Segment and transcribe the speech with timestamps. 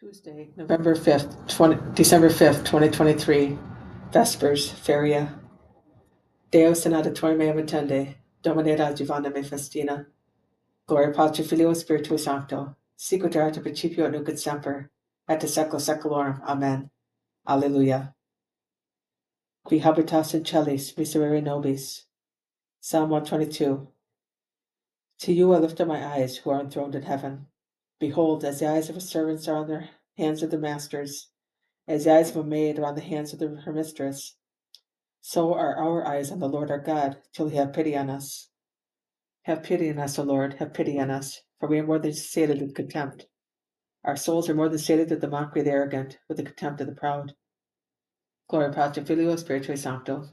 [0.00, 3.58] Tuesday, November 5th, 20, December 5th, 2023,
[4.10, 5.38] Vespers, Feria.
[6.50, 10.06] Deus in adiutorium meam attende, Domine adjuvanda me festina.
[10.86, 14.90] Gloria Patri Filio Spiritui Sancto, sicut erat in principio et nunc et semper,
[15.28, 16.40] et secula seculorum.
[16.48, 16.88] Amen.
[17.46, 18.14] Alleluia.
[19.66, 22.06] Qui habitas in celis, miserere nobis.
[22.80, 23.86] Psalm 122.
[25.18, 27.48] To you I lift up my eyes, who are enthroned in heaven.
[28.00, 31.28] Behold, as the eyes of a servant are on the hands of the masters,
[31.86, 34.36] as the eyes of a maid are on the hands of the, her mistress,
[35.20, 38.48] so are our eyes on the Lord our God, till he have pity on us.
[39.42, 42.14] Have pity on us, O Lord, have pity on us, for we are more than
[42.14, 43.26] sated with contempt.
[44.02, 46.80] Our souls are more than sated with the mockery of the arrogant, with the contempt
[46.80, 47.34] of the proud.
[48.48, 50.30] Gloria Patri Filio Spiritui Sancto,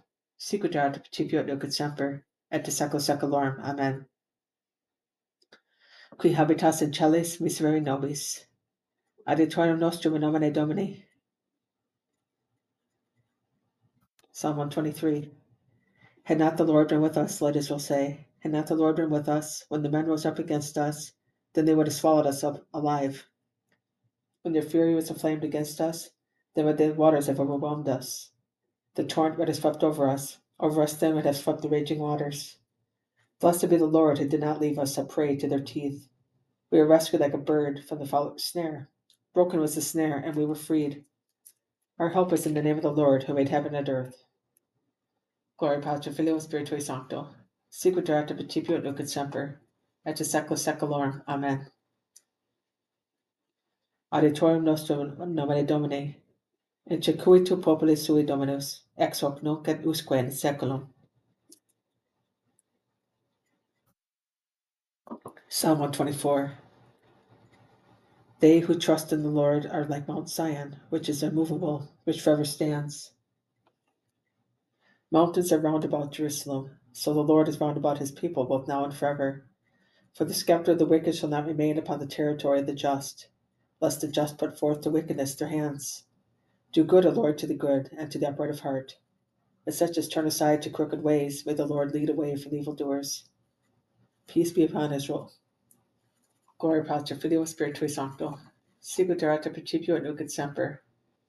[0.54, 3.62] in principio et semper, et in secula seculorum.
[3.62, 4.06] Amen.
[6.18, 8.48] Qui habitas in celis miserere nobis.
[9.28, 11.06] Adiutorium nostrum in nomine Domini.
[14.32, 15.32] Psalm 123.
[16.24, 19.12] Had not the Lord been with us, let Israel say, had not the Lord been
[19.12, 21.12] with us, when the men rose up against us,
[21.54, 23.28] then they would have swallowed us up alive.
[24.42, 26.10] When their fury was inflamed against us,
[26.56, 28.32] then would the waters have overwhelmed us.
[28.96, 32.00] The torrent would have swept over us, over us then would have swept the raging
[32.00, 32.58] waters.
[33.40, 36.10] Blessed be the Lord who did not leave us a prey to their teeth.
[36.72, 38.90] We were rescued like a bird from the snare.
[39.34, 41.06] Broken was the snare, and we were freed.
[42.00, 44.24] Our help is in the name of the Lord who made heaven and earth.
[45.58, 47.30] Gloria Patri Filio Spiritui Sancto,
[48.10, 49.60] erat in principio et nunc et semper,
[50.06, 51.22] et seculorum.
[51.28, 51.68] Amen.
[54.14, 56.18] Adiutorium nostrum in nomine Domini,
[56.86, 60.88] in circuitu populi sui Dominus, ex hoc nunc et usque in seculum.
[65.50, 66.58] Psalm 124.
[68.42, 72.44] They who trust in the Lord are like Mount Zion, which is immovable, which forever
[72.44, 73.12] stands.
[75.10, 78.84] Mountains are round about Jerusalem, so the Lord is round about his people, both now
[78.84, 79.46] and forever.
[80.14, 83.30] For the scepter of the wicked shall not remain upon the territory of the just,
[83.80, 86.04] lest the just put forth to wickedness their hands.
[86.74, 88.98] Do good, O Lord, to the good, and to the upright of heart.
[89.66, 93.30] Let such as turn aside to crooked ways, may the Lord lead away from evildoers.
[94.28, 95.32] Peace be upon Israel.
[96.60, 98.38] Gloria Patri Filio Spiritui Sancto,
[99.00, 100.84] in principio et nunc semper,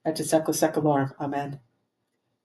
[0.05, 1.13] et in secula seculorum.
[1.19, 1.61] Amen.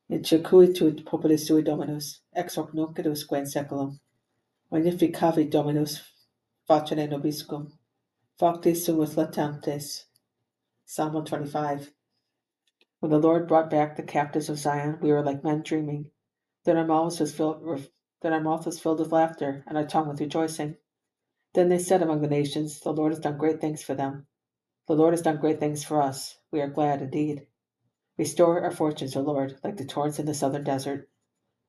[0.09, 3.99] In circuitu populi sui Dominus, ex hoc nunc et usque in seculum.
[4.71, 6.03] Magnificavit Dominus
[6.69, 7.73] facere nobiscum,
[8.41, 10.05] factis sumus latantes.
[10.85, 11.93] Psalm 125.
[13.01, 16.11] When the Lord brought back the captives of Zion, we were like men dreaming.
[16.65, 17.63] Then our mouths was filled,
[18.25, 20.79] then our mouth was filled with laughter, and our tongue with rejoicing.
[21.53, 24.27] Then they said among the nations, The Lord has done great things for them.
[24.89, 26.39] The Lord has done great things for us.
[26.51, 27.47] We are glad indeed.
[28.17, 31.11] Restore our fortunes, O Lord, like the torrents in the southern desert.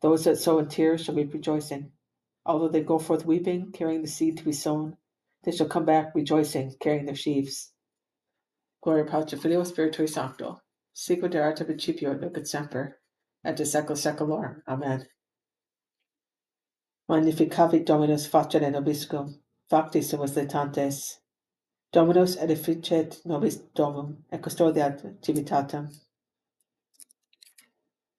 [0.01, 1.91] Those that sow in tears shall reap rejoicing.
[2.45, 4.95] Although they go forth weeping, carrying the seed to be sown,
[5.43, 7.73] they shall come back rejoicing, carrying their sheaves.
[8.81, 10.61] Gloria Patri Filio Spiritui Sancto,
[10.93, 12.97] sicut erat in principio nunc et semper,
[13.43, 14.61] et in secula seculorum.
[14.69, 15.05] Amen.
[17.07, 19.37] Magnificavit Dominus facere nobiscum,
[19.71, 21.17] factis sumus latantes.
[21.93, 25.95] Dominus edificet nobis domum, et custodiat civitatem.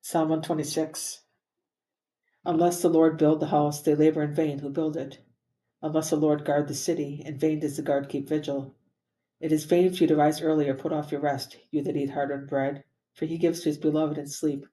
[0.03, 1.23] Psalm 126.
[2.45, 5.19] Unless the Lord build the house, they labor in vain who build it.
[5.83, 8.73] Unless the Lord guard the city, in vain does the guard keep vigil.
[9.41, 11.97] It is vain for you to rise early or put off your rest, you that
[11.97, 14.65] eat hard earned bread, for he gives to his beloved in sleep.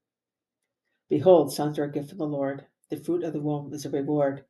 [1.10, 2.68] Behold, sons are a gift from the Lord.
[2.94, 4.46] The fruit of the womb is a reward.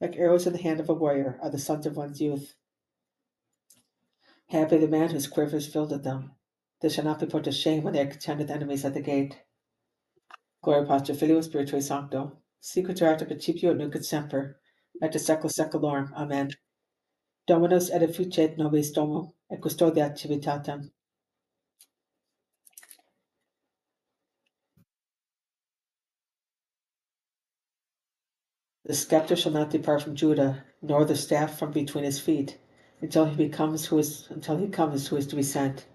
[0.00, 2.54] Like arrows in the hand of a warrior are the sons of one's youth.
[4.46, 6.30] Happy the man whose quiver is filled with them.
[6.80, 9.42] They shall not be put to shame when they are with enemies at the gate.
[10.62, 12.38] Gloria Patri Filio Spiritui Sancto,
[12.74, 14.58] erat in principio et nunc et semper,
[15.02, 16.14] et secula seculorum.
[16.14, 16.48] Amen.
[17.46, 20.90] Dominus edificet nobis domum, et custodiat civitatem.
[28.92, 32.58] The scepter shall not depart from Judah, nor the staff from between his feet,
[33.00, 35.86] until he becomes who is until he comes who is to be sent,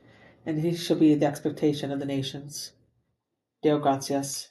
[0.48, 2.72] and he shall be the expectation of the nations.
[3.62, 4.48] Deo gratias.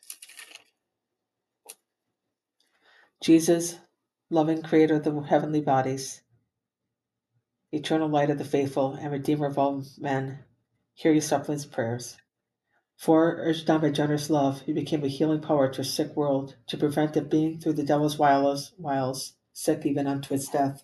[3.20, 3.80] Jesus,
[4.30, 6.22] loving creator of the heavenly bodies,
[7.72, 10.44] eternal light of the faithful, and redeemer of all men,
[10.94, 12.16] hear your suppliants' prayers.
[12.96, 16.56] For, urged on by generous love, you became a healing power to a sick world,
[16.66, 20.82] to prevent it being, through the devil's wiles, wiles sick even unto its death.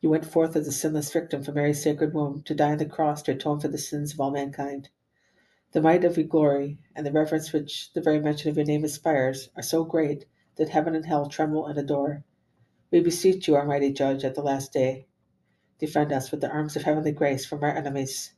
[0.00, 2.86] You went forth as a sinless victim from Mary's sacred womb to die on the
[2.86, 4.88] cross to atone for the sins of all mankind.
[5.72, 8.82] The might of your glory and the reverence which the very mention of your name
[8.82, 10.24] inspires are so great
[10.56, 12.24] that heaven and hell tremble and adore.
[12.90, 15.06] We beseech you, our mighty judge, at the last day.
[15.78, 18.32] Defend us with the arms of heavenly grace from our enemies.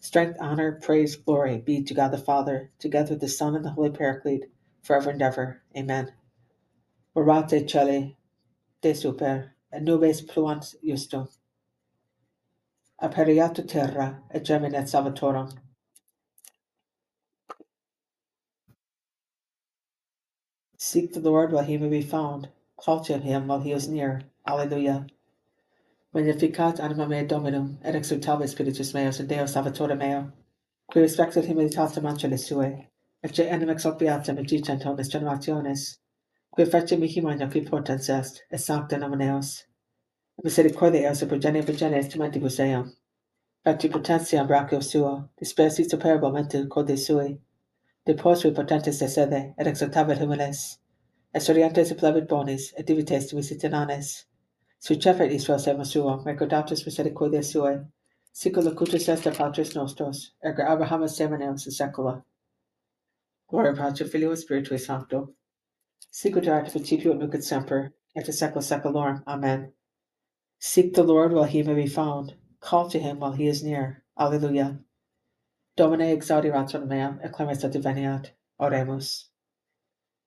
[0.00, 3.70] Strength, honor, praise, glory be to God the Father, together with the Son and the
[3.70, 4.46] Holy Paraclete,
[4.82, 5.62] forever and ever.
[5.76, 6.12] Amen.
[7.16, 8.16] Orate celi,
[8.82, 11.28] de super, et nubes pluant justum.
[13.02, 15.56] Aperiato terra, et geminet salvatorum.
[20.78, 22.48] Seek the Lord while he may be found.
[22.78, 24.22] Call to him while he is near.
[24.46, 25.06] Alleluia.
[26.16, 30.32] Magnificat anima mea Dominum, et exultavit spiritus meus in Deo Salvatore meo,
[30.90, 32.88] qui respectat humilitatem angelis sue,
[33.22, 35.98] et ce enim ex hoc beatum et dicent omnes generationes,
[36.56, 39.66] qui fece mihi magna qui potens est, et sancta nomen eos,
[40.38, 42.86] et misericordia eos et progenie progenes timantibus eam,
[43.62, 47.38] facti potentiam brachio suo, dispersi superbo mente code sui,
[48.06, 50.78] deposui potentes de sede, et exaltavit humiles,
[51.34, 53.42] et sorientes et plebit bonis, et divites Sui
[54.80, 57.86] cepet Israel suum, recordatus misericordia suae,
[58.32, 62.22] sicut locutus est a patris nostros, erga Abraham semeneus in secula.
[63.48, 65.34] Gloria Patri Filio Spiritui Sancto,
[66.10, 69.22] sicut erat principio et nunc semper, et in secula seculorum.
[69.26, 69.72] Amen.
[70.58, 74.02] Seek the Lord while he may be found, call to him while he is near.
[74.18, 74.78] Alleluia.
[75.76, 78.30] Domine exaudi ratio meam, et clemens adveniat.
[78.58, 79.26] Oremus.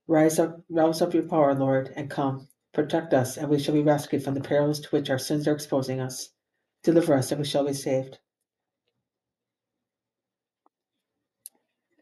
[0.07, 2.47] Rise up, rouse up your power, Lord, and come.
[2.73, 5.53] Protect us, and we shall be rescued from the perils to which our sins are
[5.53, 6.29] exposing us.
[6.83, 8.19] Deliver us, and we shall be saved.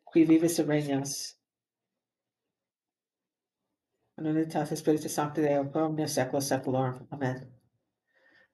[0.05, 1.33] Qui vivis et regnas.
[4.17, 7.07] In unitate Spiritus Sancti Deo, per omnia secula seculorum.
[7.11, 7.47] Amen.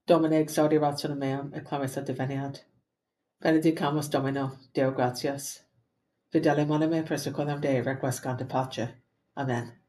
[0.06, 2.62] Domine exaudi rationem meam, et clamis et diveniat.
[3.42, 5.62] Benedicamus Domino, Deo gratias.
[6.34, 8.90] Fidele monime persecolum Dei requiescant in pace.
[9.38, 9.83] Amen.